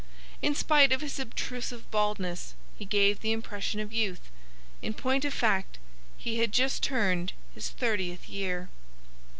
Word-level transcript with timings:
In 0.41 0.55
spite 0.55 0.91
of 0.91 1.01
his 1.01 1.19
obtrusive 1.19 1.91
baldness, 1.91 2.55
he 2.75 2.85
gave 2.85 3.19
the 3.19 3.31
impression 3.31 3.79
of 3.79 3.93
youth. 3.93 4.31
In 4.81 4.95
point 4.95 5.25
of 5.25 5.31
fact 5.31 5.77
he 6.17 6.39
had 6.39 6.51
just 6.51 6.81
turned 6.81 7.33
his 7.53 7.69
thirtieth 7.69 8.27
year. 8.27 8.69